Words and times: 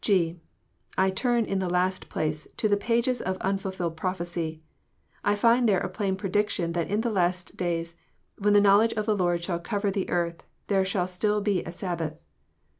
(g) 0.03 0.39
I 0.97 1.11
turn, 1.11 1.45
in 1.45 1.59
the 1.59 1.69
last 1.69 2.09
place, 2.09 2.47
to 2.57 2.67
the 2.67 2.75
pages 2.75 3.21
of 3.21 3.37
unfulfilled 3.37 3.95
Prophecy. 3.97 4.63
I 5.23 5.35
find 5.35 5.69
there 5.69 5.79
a 5.79 5.89
plain 5.89 6.15
prediction 6.15 6.71
that 6.71 6.89
in 6.89 7.01
the 7.01 7.11
last 7.11 7.55
days, 7.55 7.95
when 8.39 8.53
the 8.53 8.61
knowledge 8.61 8.93
of 8.93 9.05
the 9.05 9.15
Lord 9.15 9.43
shall 9.43 9.59
cover 9.59 9.91
the 9.91 10.09
earth, 10.09 10.41
there 10.65 10.83
shall 10.85 11.05
still 11.05 11.39
be 11.39 11.63
a 11.63 11.71
Sabbath. 11.71 12.17